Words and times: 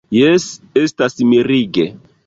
Jes, 0.17 0.47
estas 0.85 1.21
mirige. 1.35 1.91